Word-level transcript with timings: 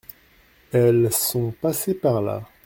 Elles 0.73 1.13
sont 1.13 1.51
passées 1.51 1.93
par 1.93 2.23
là. 2.23 2.41